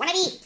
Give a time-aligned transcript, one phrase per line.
[0.00, 0.39] wannabe,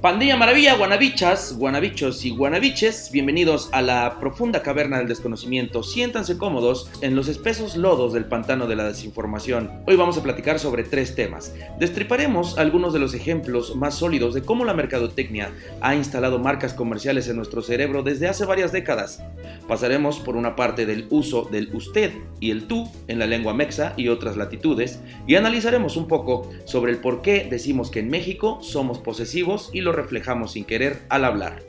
[0.00, 5.82] Pandilla Maravilla, guanabichas, guanabichos y guanabiches, bienvenidos a la profunda caverna del desconocimiento.
[5.82, 9.72] Siéntanse cómodos en los espesos lodos del pantano de la desinformación.
[9.88, 11.52] Hoy vamos a platicar sobre tres temas.
[11.80, 17.26] Destriparemos algunos de los ejemplos más sólidos de cómo la mercadotecnia ha instalado marcas comerciales
[17.26, 19.20] en nuestro cerebro desde hace varias décadas.
[19.66, 23.94] Pasaremos por una parte del uso del usted y el tú en la lengua mexa
[23.96, 28.60] y otras latitudes y analizaremos un poco sobre el por qué decimos que en México
[28.62, 31.62] somos posesivos y lo reflejamos sin querer al hablar.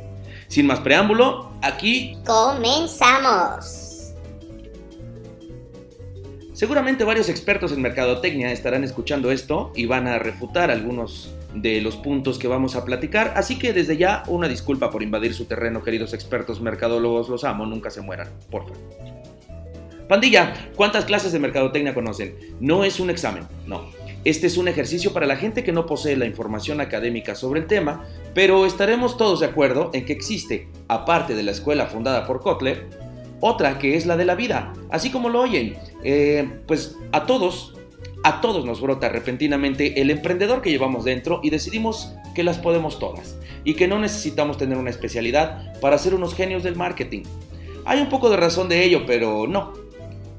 [0.47, 4.13] Sin más preámbulo, aquí Comenzamos.
[6.53, 11.95] seguramente varios expertos en mercadotecnia estarán escuchando esto y van a refutar algunos de los
[11.95, 15.81] puntos que vamos a platicar, así que desde ya una disculpa por invadir su terreno,
[15.81, 18.77] queridos expertos mercadólogos, los amo, nunca se mueran, por favor.
[20.07, 22.35] Pandilla, ¿cuántas clases de mercadotecnia conocen?
[22.59, 23.98] No es un examen, no.
[24.25, 27.67] Este es un ejercicio para la gente que no posee la información académica sobre el
[27.67, 32.41] tema, pero estaremos todos de acuerdo en que existe, aparte de la escuela fundada por
[32.41, 32.87] Kotler,
[33.39, 35.77] otra que es la de la vida, así como lo oyen.
[36.03, 37.75] Eh, pues a todos,
[38.25, 42.99] a todos nos brota repentinamente el emprendedor que llevamos dentro y decidimos que las podemos
[42.99, 47.23] todas y que no necesitamos tener una especialidad para ser unos genios del marketing.
[47.85, 49.71] Hay un poco de razón de ello, pero no,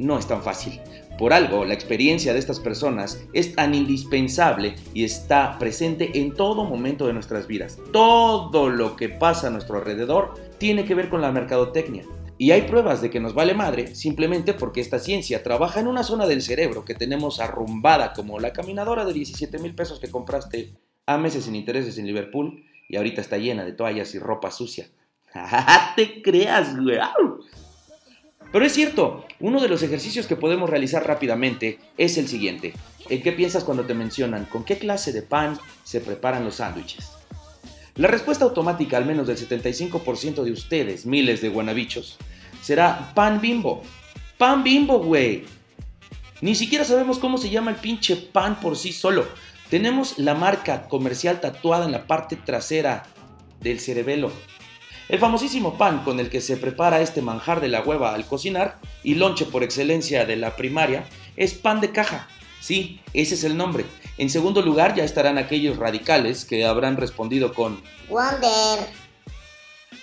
[0.00, 0.80] no es tan fácil.
[1.18, 6.64] Por algo, la experiencia de estas personas es tan indispensable y está presente en todo
[6.64, 7.78] momento de nuestras vidas.
[7.92, 12.04] Todo lo que pasa a nuestro alrededor tiene que ver con la mercadotecnia.
[12.38, 16.04] Y hay pruebas de que nos vale madre simplemente porque esta ciencia trabaja en una
[16.04, 20.72] zona del cerebro que tenemos arrumbada como la caminadora de 17 mil pesos que compraste
[21.04, 24.88] a meses sin intereses en Liverpool y ahorita está llena de toallas y ropa sucia.
[25.96, 26.98] ¡Te creas, güey!
[28.52, 32.74] Pero es cierto, uno de los ejercicios que podemos realizar rápidamente es el siguiente.
[33.08, 37.10] ¿En qué piensas cuando te mencionan con qué clase de pan se preparan los sándwiches?
[37.94, 42.18] La respuesta automática, al menos del 75% de ustedes, miles de guanabichos,
[42.62, 43.82] será pan bimbo.
[44.38, 45.44] Pan bimbo, güey.
[46.40, 49.26] Ni siquiera sabemos cómo se llama el pinche pan por sí solo.
[49.68, 53.04] Tenemos la marca comercial tatuada en la parte trasera
[53.60, 54.32] del cerebelo.
[55.10, 58.78] El famosísimo pan con el que se prepara este manjar de la hueva al cocinar
[59.02, 61.04] y lonche por excelencia de la primaria
[61.36, 62.28] es pan de caja.
[62.60, 63.84] Sí, ese es el nombre.
[64.18, 68.86] En segundo lugar ya estarán aquellos radicales que habrán respondido con Wonder.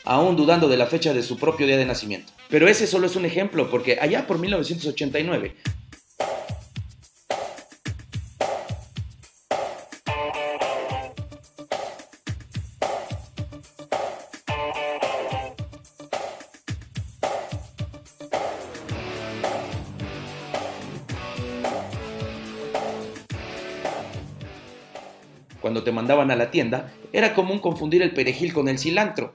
[0.03, 2.33] aún dudando de la fecha de su propio día de nacimiento.
[2.49, 5.55] Pero ese solo es un ejemplo, porque allá por 1989,
[25.87, 29.31] te mandaban a la tienda, era común confundir el perejil con el cilantro.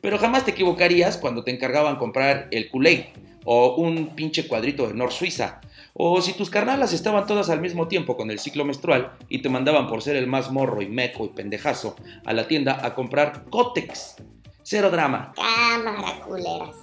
[0.00, 3.06] Pero jamás te equivocarías cuando te encargaban comprar el Kool-Aid
[3.44, 5.60] o un pinche cuadrito de Nor Suiza.
[5.94, 9.48] O si tus carnalas estaban todas al mismo tiempo con el ciclo menstrual y te
[9.48, 13.46] mandaban por ser el más morro y meco y pendejazo a la tienda a comprar
[13.50, 14.14] Cotex.
[14.62, 15.32] Cero drama.
[15.34, 16.76] Cámara, culeras.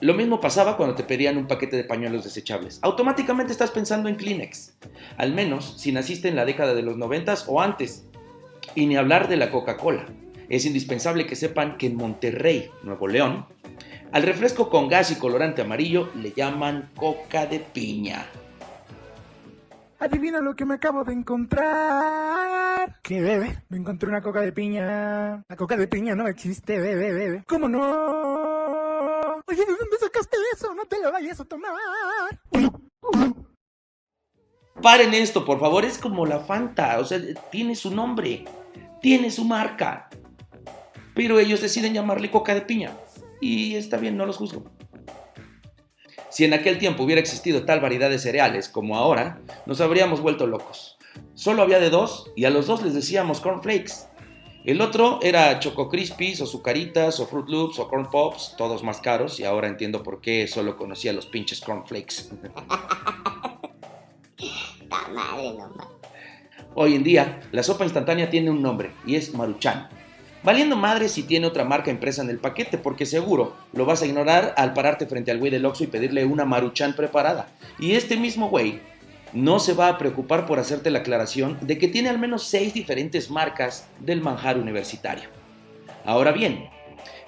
[0.00, 2.78] Lo mismo pasaba cuando te pedían un paquete de pañuelos desechables.
[2.82, 4.78] Automáticamente estás pensando en Kleenex.
[5.18, 8.06] Al menos si naciste en la década de los 90 o antes.
[8.74, 10.06] Y ni hablar de la Coca-Cola.
[10.48, 13.46] Es indispensable que sepan que en Monterrey, Nuevo León,
[14.12, 18.26] al refresco con gas y colorante amarillo le llaman coca de piña.
[19.98, 22.98] Adivina lo que me acabo de encontrar.
[23.02, 23.62] ¿Qué bebe?
[23.68, 25.44] Me encontré una coca de piña.
[25.48, 27.44] La coca de piña no existe, bebe, bebe.
[27.46, 27.80] ¿Cómo no?
[29.46, 30.74] Oye, ¿de dónde sacaste eso?
[30.74, 31.72] No te lo vayas a tomar.
[34.80, 38.44] Paren esto, por favor, es como la Fanta, o sea, tiene su nombre,
[39.00, 40.08] tiene su marca.
[41.14, 42.96] Pero ellos deciden llamarle coca de piña.
[43.40, 44.64] Y está bien, no los juzgo.
[46.30, 50.46] Si en aquel tiempo hubiera existido tal variedad de cereales como ahora, nos habríamos vuelto
[50.46, 50.96] locos.
[51.34, 54.08] Solo había de dos y a los dos les decíamos cornflakes.
[54.64, 59.00] El otro era Choco Crispies o Zucaritas o Fruit Loops o Corn Pops, todos más
[59.00, 62.30] caros y ahora entiendo por qué solo conocía los pinches cornflakes.
[66.74, 69.88] Hoy en día, la sopa instantánea tiene un nombre y es Maruchan.
[70.42, 74.06] Valiendo madre si tiene otra marca impresa en el paquete, porque seguro lo vas a
[74.06, 77.48] ignorar al pararte frente al güey del Oxxo y pedirle una Maruchan preparada.
[77.78, 78.80] Y este mismo güey
[79.32, 82.74] no se va a preocupar por hacerte la aclaración de que tiene al menos seis
[82.74, 85.28] diferentes marcas del manjar universitario.
[86.04, 86.68] Ahora bien,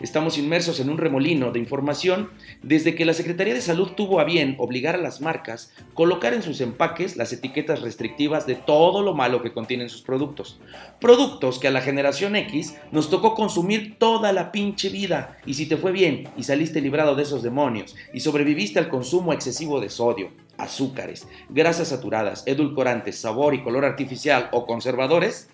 [0.01, 2.31] estamos inmersos en un remolino de información
[2.63, 6.43] desde que la Secretaría de Salud tuvo a bien obligar a las marcas colocar en
[6.43, 10.61] sus empaques las etiquetas restrictivas de todo lo malo que contienen sus productos.
[11.01, 15.67] Productos que a la generación X nos tocó consumir toda la pinche vida y si
[15.67, 19.91] te fue bien y saliste librado de esos demonios y sobreviviste al consumo excesivo de
[19.91, 25.49] sodio, azúcares, grasas saturadas, edulcorantes, sabor y color artificial o conservadores,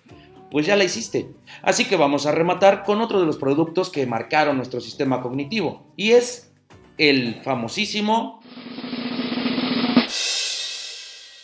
[0.50, 1.31] pues ya la hiciste.
[1.62, 5.87] Así que vamos a rematar con otro de los productos que marcaron nuestro sistema cognitivo,
[5.97, 6.52] y es
[6.99, 8.41] el famosísimo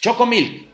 [0.01, 0.67] Chocomilk.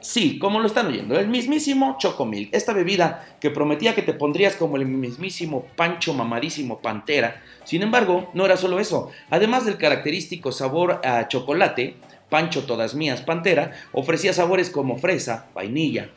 [0.00, 4.56] Sí, como lo están oyendo, el mismísimo Chocomilk, esta bebida que prometía que te pondrías
[4.56, 7.40] como el mismísimo Pancho mamadísimo Pantera.
[7.64, 9.10] Sin embargo, no era solo eso.
[9.30, 11.96] Además del característico sabor a chocolate,
[12.28, 16.10] Pancho Todas Mías Pantera ofrecía sabores como fresa, vainilla,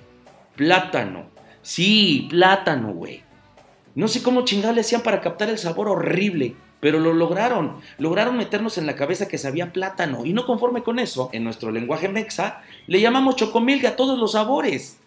[0.56, 1.36] plátano,
[1.66, 3.24] Sí, plátano, güey.
[3.96, 7.82] No sé cómo chingados hacían para captar el sabor horrible, pero lo lograron.
[7.98, 10.28] Lograron meternos en la cabeza que sabía plátano.
[10.28, 14.34] Y no conforme con eso, en nuestro lenguaje mexa, le llamamos chocomilga a todos los
[14.34, 15.00] sabores.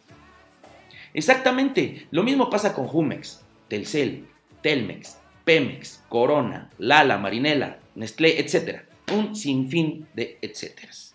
[1.14, 4.26] Exactamente, lo mismo pasa con Jumex, Telcel,
[4.60, 8.80] Telmex, Pemex, Corona, Lala, Marinela, Nestlé, etc.
[9.12, 11.14] Un sinfín de etcéteras.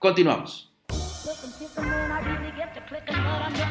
[0.00, 0.72] Continuamos.
[3.06, 3.65] but I'm not.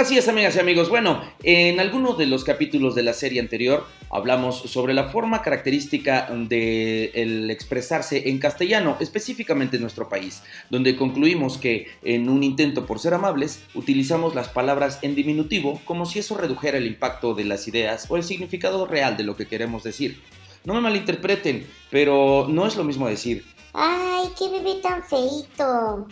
[0.00, 0.88] Así es, amigas y amigos.
[0.88, 6.26] Bueno, en algunos de los capítulos de la serie anterior hablamos sobre la forma característica
[6.48, 12.86] de el expresarse en castellano, específicamente en nuestro país, donde concluimos que en un intento
[12.86, 17.44] por ser amables, utilizamos las palabras en diminutivo como si eso redujera el impacto de
[17.44, 20.22] las ideas o el significado real de lo que queremos decir.
[20.64, 23.44] No me malinterpreten, pero no es lo mismo decir
[23.74, 26.08] Ay, qué bebé tan feito.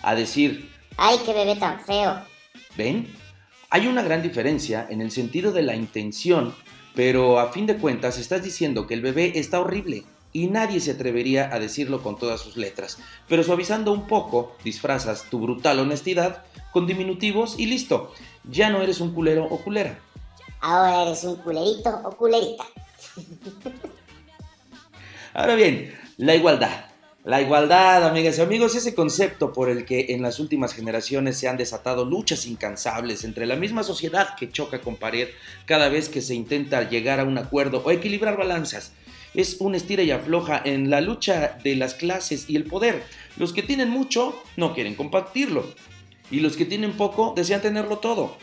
[0.00, 2.22] a decir, Ay, qué bebé tan feo.
[2.76, 3.21] ¿ven?
[3.74, 6.54] Hay una gran diferencia en el sentido de la intención,
[6.94, 10.90] pero a fin de cuentas estás diciendo que el bebé está horrible y nadie se
[10.90, 12.98] atrevería a decirlo con todas sus letras,
[13.30, 18.12] pero suavizando un poco, disfrazas tu brutal honestidad con diminutivos y listo,
[18.44, 19.98] ya no eres un culero o culera.
[20.60, 22.64] Ahora eres un culerito o culerita.
[25.32, 26.91] Ahora bien, la igualdad.
[27.24, 31.46] La igualdad, amigas y amigos, ese concepto por el que en las últimas generaciones se
[31.46, 35.28] han desatado luchas incansables entre la misma sociedad que choca con pared
[35.64, 38.92] cada vez que se intenta llegar a un acuerdo o equilibrar balanzas.
[39.34, 43.04] Es un estira y afloja en la lucha de las clases y el poder.
[43.36, 45.64] Los que tienen mucho no quieren compartirlo
[46.28, 48.36] y los que tienen poco desean tenerlo todo.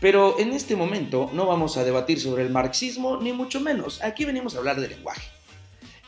[0.00, 4.02] Pero en este momento no vamos a debatir sobre el marxismo ni mucho menos.
[4.02, 5.41] Aquí venimos a hablar de lenguaje.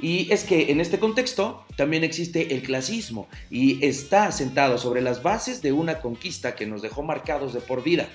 [0.04, 5.22] Y es que en este contexto también existe el clasismo y está asentado sobre las
[5.22, 8.10] bases de una conquista que nos dejó marcados de por vida,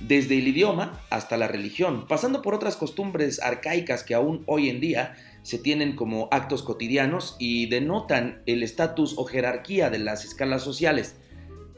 [0.00, 4.80] desde el idioma hasta la religión, pasando por otras costumbres arcaicas que aún hoy en
[4.80, 10.62] día se tienen como actos cotidianos y denotan el estatus o jerarquía de las escalas
[10.62, 11.16] sociales.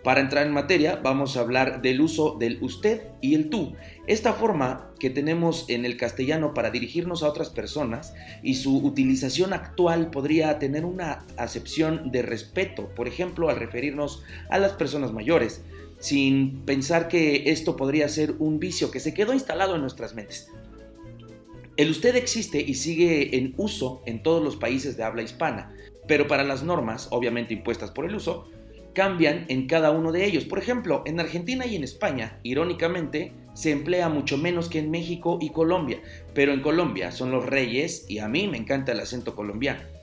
[0.07, 3.75] Para entrar en materia, vamos a hablar del uso del usted y el tú,
[4.07, 9.53] esta forma que tenemos en el castellano para dirigirnos a otras personas y su utilización
[9.53, 15.65] actual podría tener una acepción de respeto, por ejemplo, al referirnos a las personas mayores,
[15.99, 20.53] sin pensar que esto podría ser un vicio que se quedó instalado en nuestras mentes.
[21.77, 25.75] El usted existe y sigue en uso en todos los países de habla hispana,
[26.07, 28.49] pero para las normas, obviamente impuestas por el uso,
[28.97, 30.47] cambian en cada uno de ellos.
[30.47, 35.37] Por ejemplo, en Argentina y en España, irónicamente, se emplea mucho menos que en México
[35.39, 36.01] y Colombia,
[36.33, 39.96] pero en Colombia son los reyes y a mí me encanta el acento colombiano.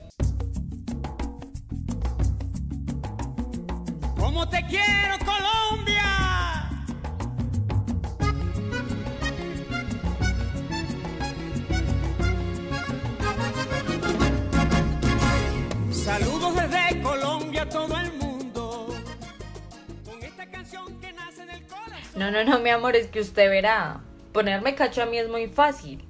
[22.16, 24.00] No, no, no, mi amor, es que usted verá.
[24.32, 26.04] Ponerme cacho a mí es muy fácil.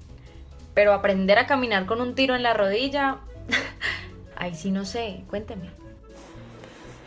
[0.75, 3.19] Pero aprender a caminar con un tiro en la rodilla.
[4.37, 5.25] Ay, sí, no sé.
[5.29, 5.71] Cuénteme.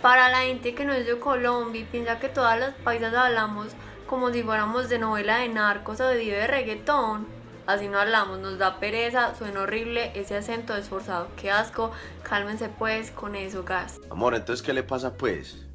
[0.01, 3.69] Para la gente que no es de Colombia y piensa que todas las paisas hablamos
[4.07, 7.27] como si fuéramos de novela de narcos o de video de reggaetón.
[7.65, 11.91] Así no hablamos, nos da pereza, suena horrible, ese acento esforzado, qué asco.
[12.23, 13.99] Cálmense pues con eso, gas.
[14.09, 15.65] Amor, entonces, ¿qué le pasa, pues?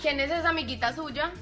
[0.00, 1.32] ¿Quién es esa amiguita suya?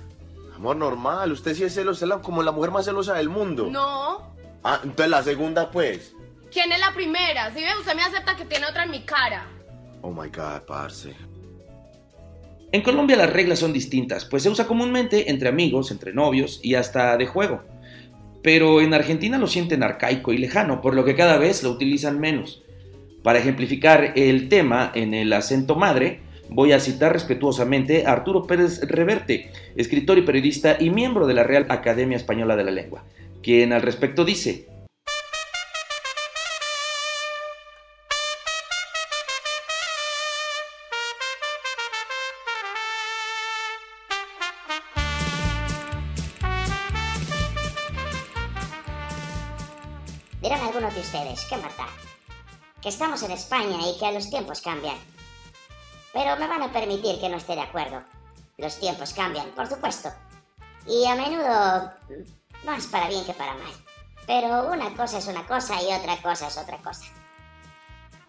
[0.59, 3.69] Amor, normal, usted sí es celosa, es la- como la mujer más celosa del mundo.
[3.71, 4.35] No.
[4.65, 6.13] Ah, entonces la segunda, pues.
[6.51, 7.49] ¿Quién es la primera?
[7.55, 9.47] Si ve, usted me acepta que tiene otra en mi cara.
[10.03, 11.15] Oh my god, parce.
[12.73, 16.75] En Colombia las reglas son distintas, pues se usa comúnmente entre amigos, entre novios y
[16.75, 17.63] hasta de juego.
[18.43, 22.21] Pero en Argentina lo sienten arcaico y lejano, por lo que cada vez lo utilizan
[22.21, 22.63] menos.
[23.23, 28.81] Para ejemplificar el tema en el acento madre, voy a citar respetuosamente a Arturo Pérez
[28.83, 33.05] Reverte, escritor y periodista y miembro de la Real Academia Española de la Lengua,
[33.43, 34.67] quien al respecto dice,
[50.41, 51.89] Dirán algunos de ustedes, ¿qué más da?
[52.81, 54.97] Que estamos en España y que los tiempos cambian.
[56.13, 58.03] Pero me van a permitir que no esté de acuerdo.
[58.57, 60.11] Los tiempos cambian, por supuesto.
[60.87, 61.93] Y a menudo
[62.65, 63.73] más para bien que para mal.
[64.27, 67.07] Pero una cosa es una cosa y otra cosa es otra cosa.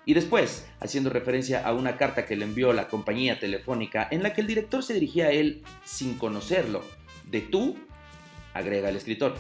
[0.06, 4.34] Y después, haciendo referencia a una carta que le envió la compañía telefónica en la
[4.34, 6.84] que el director se dirigía a él sin conocerlo,
[7.26, 7.78] de tú,
[8.54, 9.36] agrega el escritor.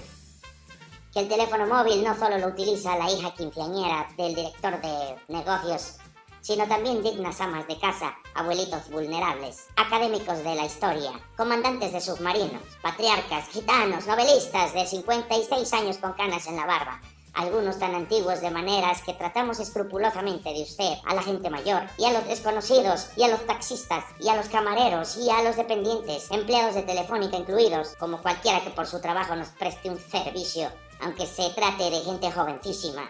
[1.14, 5.98] Que el teléfono móvil no solo lo utiliza la hija quinceañera del director de negocios,
[6.42, 12.64] sino también dignas amas de casa, abuelitos vulnerables, académicos de la historia, comandantes de submarinos,
[12.82, 17.02] patriarcas, gitanos, novelistas de 56 años con canas en la barba,
[17.34, 22.06] algunos tan antiguos de maneras que tratamos escrupulosamente de usted, a la gente mayor, y
[22.06, 26.30] a los desconocidos, y a los taxistas, y a los camareros, y a los dependientes,
[26.32, 30.70] empleados de Telefónica incluidos, como cualquiera que por su trabajo nos preste un servicio,
[31.02, 33.10] aunque se trate de gente jovencísima.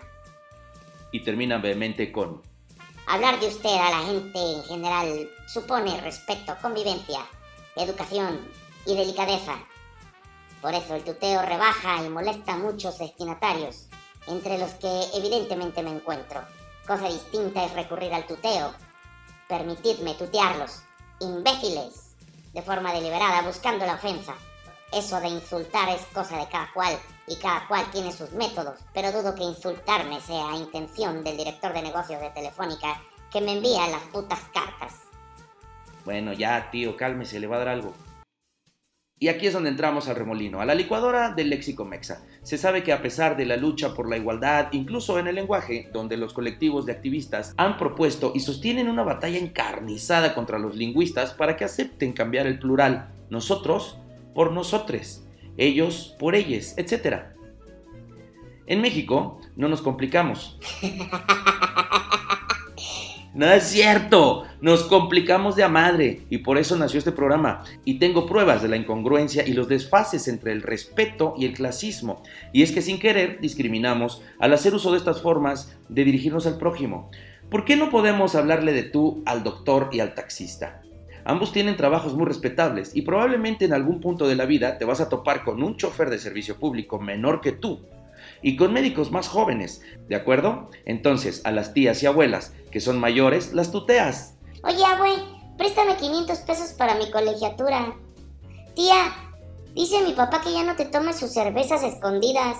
[1.11, 2.43] Y termina vehemente con,
[3.11, 7.25] Hablar de usted a la gente en general supone respeto, convivencia,
[7.75, 8.47] educación
[8.85, 9.55] y delicadeza.
[10.61, 13.87] Por eso el tuteo rebaja y molesta a muchos destinatarios,
[14.27, 16.39] entre los que evidentemente me encuentro.
[16.85, 18.75] Cosa distinta es recurrir al tuteo.
[19.47, 20.83] Permitidme tutearlos,
[21.19, 22.11] imbéciles,
[22.53, 24.35] de forma deliberada, buscando la ofensa.
[24.91, 29.11] Eso de insultar es cosa de cada cual y cada cual tiene sus métodos, pero
[29.11, 32.99] dudo que insultarme sea intención del director de negocios de Telefónica
[33.31, 34.95] que me envía las putas cartas.
[36.05, 37.93] bueno, ya tío, cálmese, le va a dar algo.
[39.21, 42.25] Y aquí es donde entramos al remolino, a la licuadora del léxico mexa.
[42.41, 45.89] Se sabe que a pesar de la lucha por la igualdad, incluso en el lenguaje,
[45.91, 51.33] donde los colectivos de activistas han propuesto y sostienen una batalla encarnizada contra los lingüistas
[51.33, 53.97] para que acepten cambiar el plural nosotros
[54.33, 57.23] por nosotres, ellos por ellos, etc.
[58.67, 60.59] En México no nos complicamos.
[63.39, 67.63] No es cierto, nos complicamos de a madre y por eso nació este programa.
[67.85, 72.23] Y tengo pruebas de la incongruencia y los desfases entre el respeto y el clasismo.
[72.53, 76.57] Y es que sin querer discriminamos al hacer uso de estas formas de dirigirnos al
[76.57, 77.11] prójimo.
[77.51, 80.81] ¿Por qué no podemos hablarle de tú al doctor y al taxista?
[81.25, 85.01] Ambos tienen trabajos muy respetables y probablemente en algún punto de la vida te vas
[85.01, 87.81] a topar con un chofer de servicio público menor que tú
[88.41, 90.69] y con médicos más jóvenes, ¿de acuerdo?
[90.85, 94.35] Entonces, a las tías y abuelas que son mayores, las tuteas.
[94.63, 95.13] Oye, abue,
[95.57, 97.95] préstame 500 pesos para mi colegiatura.
[98.75, 99.13] Tía,
[99.73, 102.57] dice mi papá que ya no te tomes sus cervezas escondidas.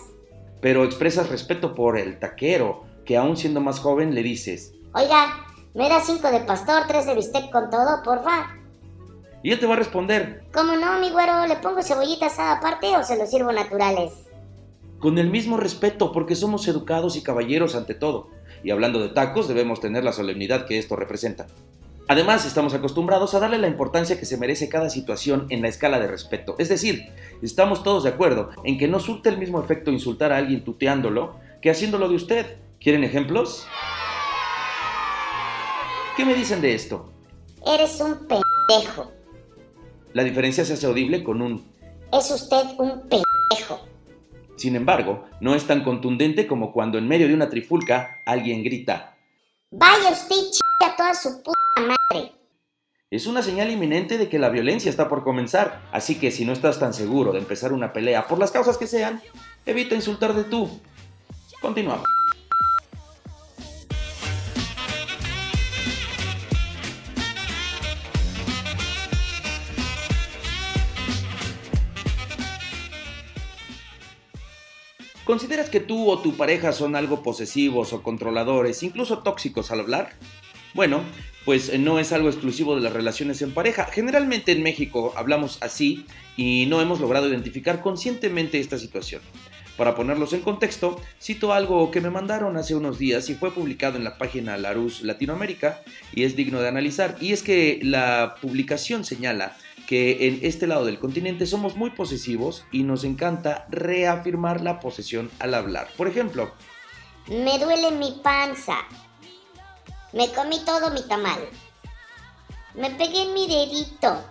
[0.61, 5.45] Pero expresas respeto por el taquero, que aún siendo más joven le dices, Oiga,
[5.79, 8.49] ¿me da cinco de pastor, tres de bistec con todo, porfa?
[9.41, 11.47] y él te va a responder, ¿Cómo no, mi güero?
[11.47, 14.11] ¿Le pongo cebollita asada aparte o se los sirvo naturales?
[14.99, 18.27] con el mismo respeto, porque somos educados y caballeros ante todo.
[18.65, 21.47] Y hablando de tacos, debemos tener la solemnidad que esto representa.
[22.09, 26.01] Además, estamos acostumbrados a darle la importancia que se merece cada situación en la escala
[26.01, 26.55] de respeto.
[26.59, 30.37] Es decir, estamos todos de acuerdo en que no surte el mismo efecto insultar a
[30.37, 32.57] alguien tuteándolo que haciéndolo de usted.
[32.81, 33.65] ¿Quieren ejemplos?
[36.19, 37.09] ¿Qué me dicen de esto?
[37.65, 39.09] Eres un pendejo.
[40.11, 41.65] La diferencia se hace audible con un
[42.11, 43.87] Es usted un pendejo.
[44.57, 49.15] Sin embargo, no es tan contundente como cuando en medio de una trifulca alguien grita.
[49.71, 50.59] Vaya usted y ch...
[50.85, 52.33] a toda su puta madre.
[53.09, 56.51] Es una señal inminente de que la violencia está por comenzar, así que si no
[56.51, 59.21] estás tan seguro de empezar una pelea por las causas que sean,
[59.65, 60.69] evita insultar de tú.
[61.61, 62.18] Continuamos.
[75.29, 80.13] ¿Consideras que tú o tu pareja son algo posesivos o controladores, incluso tóxicos al hablar?
[80.73, 81.03] Bueno,
[81.45, 83.85] pues no es algo exclusivo de las relaciones en pareja.
[83.85, 89.21] Generalmente en México hablamos así y no hemos logrado identificar conscientemente esta situación.
[89.77, 93.97] Para ponerlos en contexto, cito algo que me mandaron hace unos días y fue publicado
[93.97, 97.17] en la página Larus Latinoamérica y es digno de analizar.
[97.21, 99.55] Y es que la publicación señala
[99.89, 105.31] que en este lado del continente somos muy posesivos y nos encanta reafirmar la posesión
[105.39, 105.87] al hablar.
[105.97, 106.51] Por ejemplo,
[107.27, 108.77] Me duele mi panza.
[110.13, 111.39] Me comí todo mi tamal.
[112.75, 114.23] Me pegué en mi dedito.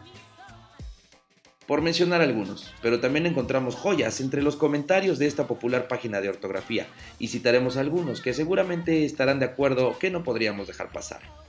[1.66, 6.28] por mencionar algunos, pero también encontramos joyas entre los comentarios de esta popular página de
[6.28, 6.86] ortografía
[7.18, 11.47] y citaremos algunos que seguramente estarán de acuerdo que no podríamos dejar pasar.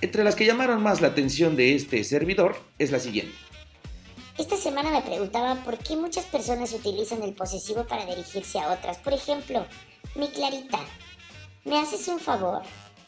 [0.00, 3.34] Entre las que llamaron más la atención de este servidor es la siguiente.
[4.38, 8.98] Esta semana me preguntaba por qué muchas personas utilizan el posesivo para dirigirse a otras.
[8.98, 9.66] Por ejemplo,
[10.14, 10.78] mi Clarita,
[11.64, 12.62] ¿me haces un favor?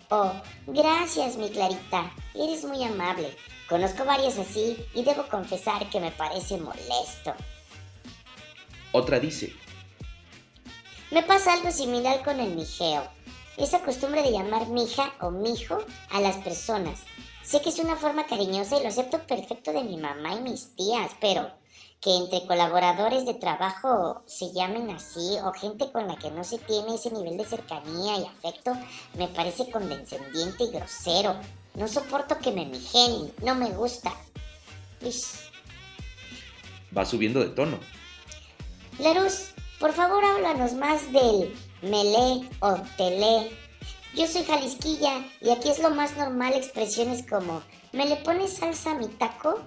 [0.08, 0.32] O,
[0.66, 3.28] gracias mi Clarita, eres muy amable.
[3.68, 7.32] Conozco varias así y debo confesar que me parece molesto.
[8.90, 9.52] Otra dice,
[11.12, 13.08] Me pasa algo similar con el mijeo.
[13.60, 15.76] Esa costumbre de llamar mija o mijo
[16.10, 17.00] a las personas.
[17.42, 20.74] Sé que es una forma cariñosa y lo acepto perfecto de mi mamá y mis
[20.76, 21.50] tías, pero
[22.00, 26.56] que entre colaboradores de trabajo se llamen así o gente con la que no se
[26.56, 28.72] tiene ese nivel de cercanía y afecto
[29.18, 31.36] me parece condescendiente y grosero.
[31.74, 34.10] No soporto que me mijen, no me gusta.
[35.02, 35.50] Ish.
[36.96, 37.78] va subiendo de tono.
[38.98, 43.50] Larus, por favor háblanos más del melé o telé.
[44.14, 48.92] Yo soy jalisquilla y aquí es lo más normal expresiones como ¿me le pones salsa
[48.92, 49.60] a mi taco?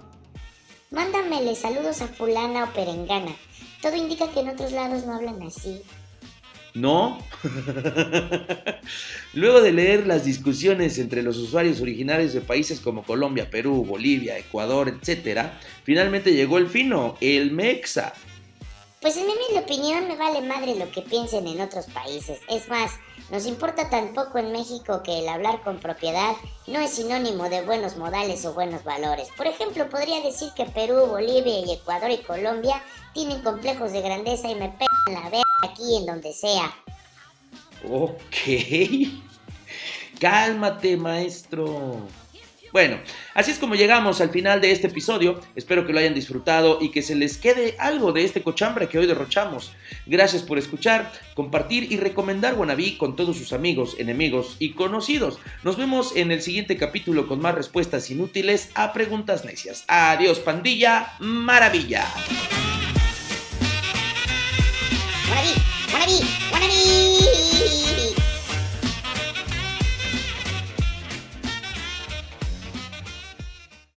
[0.90, 3.34] Mándamele saludos a fulana o perengana.
[3.82, 5.82] Todo indica que en otros lados no hablan así.
[6.74, 7.18] ¿No?
[9.34, 14.38] Luego de leer las discusiones entre los usuarios originarios de países como Colombia, Perú, Bolivia,
[14.38, 15.50] Ecuador, etc.,
[15.84, 18.12] finalmente llegó el fino, el Mexa.
[19.04, 22.40] Pues en mi opinión me vale madre lo que piensen en otros países.
[22.48, 22.92] Es más,
[23.30, 26.32] nos importa tan poco en México que el hablar con propiedad
[26.66, 29.28] no es sinónimo de buenos modales o buenos valores.
[29.36, 34.48] Por ejemplo, podría decir que Perú, Bolivia y Ecuador y Colombia tienen complejos de grandeza
[34.48, 36.74] y me pegan la verga aquí en donde sea.
[37.86, 39.20] Ok.
[40.18, 42.08] Cálmate, maestro.
[42.74, 42.98] Bueno,
[43.34, 45.40] así es como llegamos al final de este episodio.
[45.54, 48.98] Espero que lo hayan disfrutado y que se les quede algo de este cochambre que
[48.98, 49.76] hoy derrochamos.
[50.06, 55.38] Gracias por escuchar, compartir y recomendar Guanabí con todos sus amigos, enemigos y conocidos.
[55.62, 59.84] Nos vemos en el siguiente capítulo con más respuestas inútiles a preguntas necias.
[59.86, 62.04] Adiós, pandilla, maravilla.